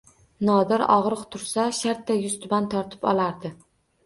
[0.47, 3.55] Nodir og‘riq tursa shartta yuztuban yotib olardi